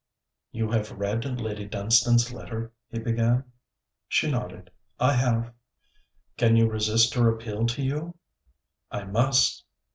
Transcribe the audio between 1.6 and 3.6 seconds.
Dunstane's letter,' he began.